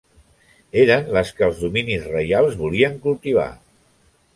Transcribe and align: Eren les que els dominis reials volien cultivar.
Eren 0.83 1.11
les 1.17 1.29
que 1.39 1.47
els 1.49 1.61
dominis 1.67 2.11
reials 2.17 2.59
volien 2.67 3.01
cultivar. 3.09 3.51